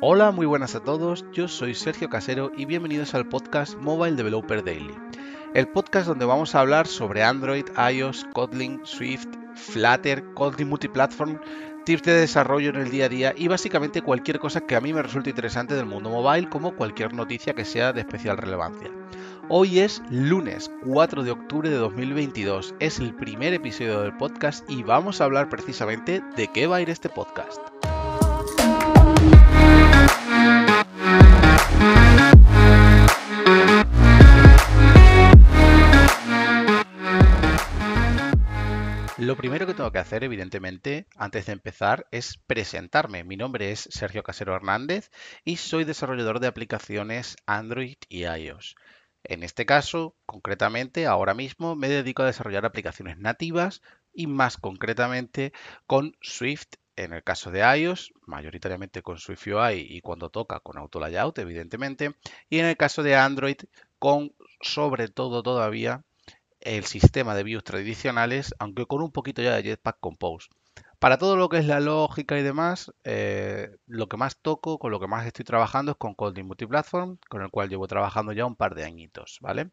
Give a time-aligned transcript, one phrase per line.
[0.00, 4.64] Hola, muy buenas a todos, yo soy Sergio Casero y bienvenidos al podcast Mobile Developer
[4.64, 4.94] Daily,
[5.54, 11.38] el podcast donde vamos a hablar sobre Android, iOS, Kotlin, Swift, Flutter, Kotlin Multiplatform,
[11.84, 14.92] tips de desarrollo en el día a día y básicamente cualquier cosa que a mí
[14.92, 18.90] me resulte interesante del mundo mobile como cualquier noticia que sea de especial relevancia.
[19.48, 24.82] Hoy es lunes 4 de octubre de 2022, es el primer episodio del podcast y
[24.82, 27.73] vamos a hablar precisamente de qué va a ir este podcast.
[39.24, 43.24] Lo primero que tengo que hacer, evidentemente, antes de empezar, es presentarme.
[43.24, 45.10] Mi nombre es Sergio Casero Hernández
[45.46, 48.76] y soy desarrollador de aplicaciones Android y iOS.
[49.22, 53.80] En este caso, concretamente, ahora mismo me dedico a desarrollar aplicaciones nativas
[54.12, 55.54] y más concretamente
[55.86, 60.76] con Swift en el caso de iOS, mayoritariamente con Swift UI y cuando toca con
[60.76, 62.14] Auto Layout, evidentemente,
[62.50, 63.56] y en el caso de Android
[63.98, 66.04] con sobre todo todavía
[66.64, 70.48] el sistema de views tradicionales, aunque con un poquito ya de Jetpack Compose.
[70.98, 74.90] Para todo lo que es la lógica y demás, eh, lo que más toco, con
[74.90, 78.46] lo que más estoy trabajando es con Kotlin Multiplatform, con el cual llevo trabajando ya
[78.46, 79.70] un par de añitos, ¿vale?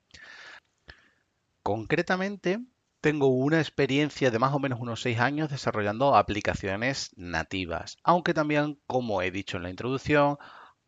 [1.64, 2.60] Concretamente,
[3.02, 8.80] tengo una experiencia de más o menos unos 6 años desarrollando aplicaciones nativas, aunque también,
[8.86, 10.38] como he dicho en la introducción,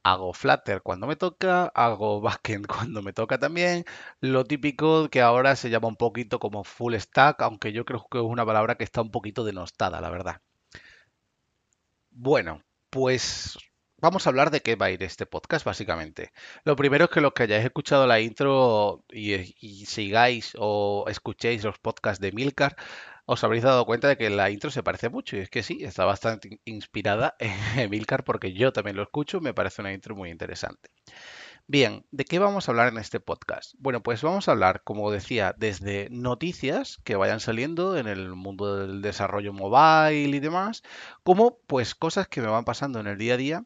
[0.04, 3.86] hago Flutter cuando me toca, hago Backend cuando me toca también.
[4.22, 8.20] Lo típico que ahora se llama un poquito como full stack, aunque yo creo que
[8.20, 10.42] es una palabra que está un poquito denostada, la verdad.
[12.12, 13.58] Bueno, pues
[13.98, 16.32] vamos a hablar de qué va a ir este podcast, básicamente.
[16.66, 21.80] Lo primero es que los que hayáis escuchado la intro y, sigáis o escuchéis los
[21.80, 22.76] podcasts de Milcar,
[23.26, 25.38] os habréis dado cuenta de que la intro se parece mucho.
[25.38, 29.42] Y es que sí, está bastante inspirada en Emilcar porque yo también lo escucho.
[29.42, 30.90] Me parece una intro muy interesante.
[31.66, 33.74] Bien, ¿de qué vamos a hablar en este podcast?
[33.80, 38.78] Bueno, pues vamos a hablar, como decía, desde noticias que vayan saliendo en el mundo
[38.78, 40.84] del desarrollo mobile y demás,
[41.24, 43.66] como pues cosas que me van pasando en el día a día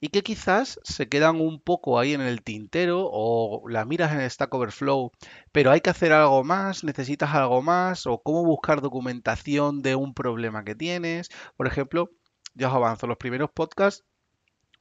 [0.00, 4.28] y que quizás se quedan un poco ahí en el tintero o la miras en
[4.28, 5.12] Stack Overflow,
[5.52, 10.14] pero hay que hacer algo más, necesitas algo más o cómo buscar documentación de un
[10.14, 11.28] problema que tienes.
[11.56, 12.10] Por ejemplo,
[12.54, 14.04] ya os avanzo, los primeros podcasts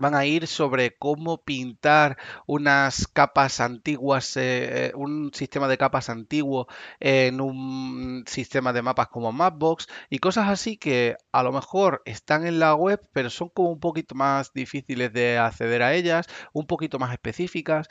[0.02, 2.18] van a ir sobre cómo pintar
[2.48, 6.68] unas capas antiguas, eh, eh, un sistema de capas antiguo
[7.00, 12.46] en un sistema de mapas como Mapbox y cosas así que a lo mejor están
[12.46, 16.66] en la web, pero son como un poquito más difíciles de acceder a ellas, un
[16.68, 17.88] poquito más específicas.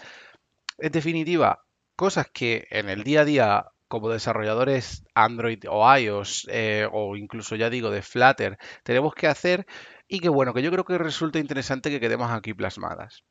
[0.78, 1.64] En definitiva,
[1.96, 7.56] cosas que en el día a día como desarrolladores Android o iOS eh, o incluso
[7.56, 9.66] ya digo de Flutter tenemos que hacer
[10.10, 13.22] y que bueno, que yo creo que resulta interesante que quedemos aquí plasmadas.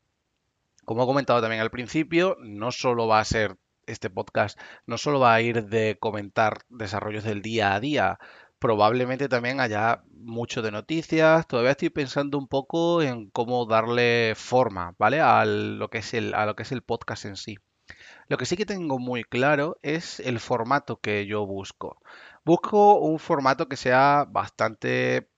[0.86, 5.20] Como he comentado también al principio, no solo va a ser este podcast, no solo
[5.20, 8.18] va a ir de comentar desarrollos del día a día,
[8.58, 11.46] probablemente también haya mucho de noticias.
[11.46, 15.20] Todavía estoy pensando un poco en cómo darle forma, ¿vale?
[15.20, 17.58] A lo que es el, a lo que es el podcast en sí.
[18.28, 21.98] Lo que sí que tengo muy claro es el formato que yo busco.
[22.44, 25.29] Busco un formato que sea bastante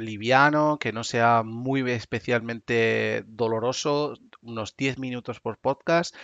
[0.00, 6.14] liviano, que no sea muy especialmente doloroso, unos 10 minutos por podcast.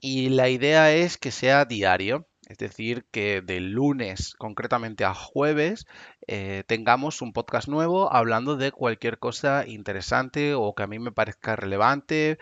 [0.00, 5.86] Y la idea es que sea diario, es decir, que de lunes concretamente a jueves
[6.26, 11.12] eh, tengamos un podcast nuevo hablando de cualquier cosa interesante o que a mí me
[11.12, 12.38] parezca relevante,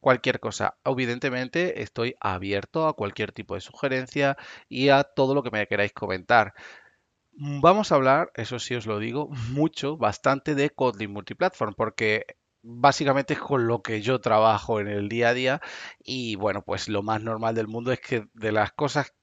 [0.00, 0.76] cualquier cosa.
[0.84, 4.36] Evidentemente estoy abierto a cualquier tipo de sugerencia
[4.68, 6.54] y a todo lo que me queráis comentar.
[7.36, 12.26] Vamos a hablar, eso sí os lo digo, mucho, bastante de Kotlin Multiplatform, porque
[12.62, 15.60] básicamente es con lo que yo trabajo en el día a día
[15.98, 19.14] y bueno, pues lo más normal del mundo es que de las cosas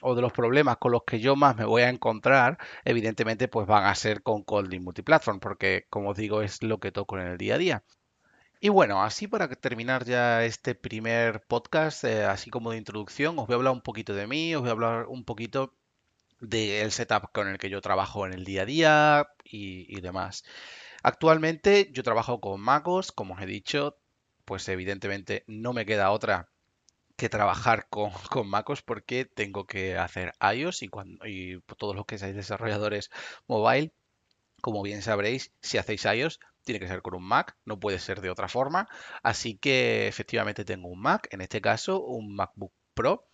[0.00, 3.66] o de los problemas con los que yo más me voy a encontrar, evidentemente pues
[3.66, 7.26] van a ser con Kotlin Multiplatform, porque como os digo es lo que toco en
[7.26, 7.84] el día a día.
[8.60, 13.46] Y bueno, así para terminar ya este primer podcast, eh, así como de introducción, os
[13.46, 15.74] voy a hablar un poquito de mí, os voy a hablar un poquito
[16.40, 20.44] del setup con el que yo trabajo en el día a día y, demás.
[21.02, 23.96] Actualmente yo trabajo con MacOS, como os he dicho,
[24.44, 26.48] pues evidentemente no me queda otra
[27.16, 32.06] que trabajar con, con MacOS porque tengo que hacer iOS y, cuando, y todos los
[32.06, 33.10] que seáis desarrolladores
[33.46, 33.92] mobile,
[34.60, 38.20] como bien sabréis, si hacéis iOS tiene que ser con un Mac, no puede ser
[38.20, 38.88] de otra forma.
[39.22, 43.26] Así que efectivamente tengo un Mac, en este caso un MacBook Pro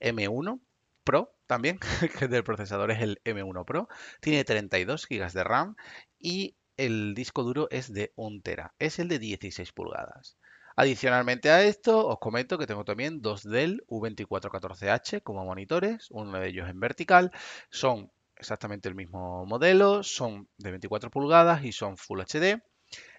[0.00, 0.60] M1
[1.04, 1.78] Pro también,
[2.18, 3.88] que del procesador es el M1 Pro.
[4.20, 5.76] Tiene 32 GB de RAM
[6.18, 10.36] y el disco duro es de 1 tera, es el de 16 pulgadas.
[10.74, 16.48] Adicionalmente a esto, os comento que tengo también dos Dell U2414H como monitores, uno de
[16.48, 17.30] ellos en vertical,
[17.70, 22.62] son exactamente el mismo modelo, son de 24 pulgadas y son Full HD.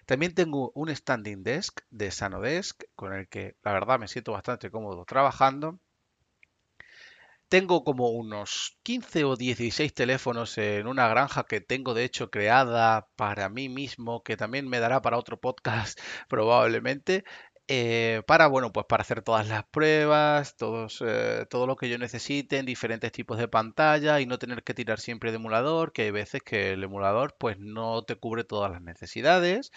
[0.06, 4.70] También tengo un standing desk de Sanodesk con el que la verdad me siento bastante
[4.70, 5.78] cómodo trabajando.
[7.54, 13.08] Tengo como unos 15 o 16 teléfonos en una granja que tengo de hecho creada
[13.16, 15.98] para mí mismo, que también me dará para otro podcast
[16.28, 17.24] probablemente.
[17.68, 21.96] eh, para, bueno, pues para hacer todas las pruebas, todos, eh, todo lo que yo
[21.98, 26.02] necesite en diferentes tipos de pantalla y no tener que tirar siempre de emulador, que
[26.02, 29.70] hay veces que el emulador pues no te cubre todas las necesidades.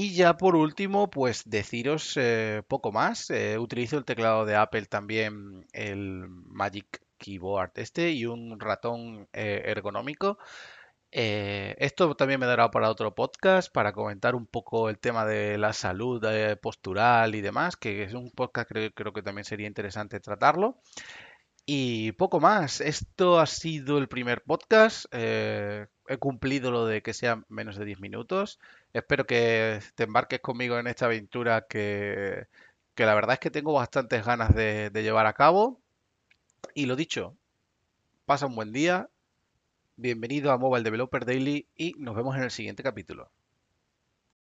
[0.00, 3.30] Y ya por último, pues deciros eh, poco más.
[3.30, 9.62] Eh, utilizo el teclado de Apple también, el Magic Keyboard este y un ratón eh,
[9.64, 10.38] ergonómico.
[11.10, 15.72] Esto también me dará para otro podcast, para comentar un poco el tema de la
[15.72, 16.24] salud
[16.62, 20.78] postural y demás, que es un podcast que creo que también sería interesante tratarlo.
[21.70, 22.80] Y poco más.
[22.80, 25.04] Esto ha sido el primer podcast.
[25.12, 28.58] eh, he cumplido lo de que sean menos de 10 minutos.
[28.94, 32.46] Espero que te embarques conmigo en esta aventura que,
[32.94, 35.82] que la verdad es que tengo bastantes ganas de, de llevar a cabo.
[36.74, 37.36] Y lo dicho,
[38.26, 39.10] pasa un buen día.
[39.96, 43.30] Bienvenido a Mobile Developer Daily y nos vemos en el siguiente capítulo.